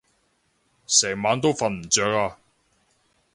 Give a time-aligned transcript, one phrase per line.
[0.87, 2.39] 成晚都瞓唔著啊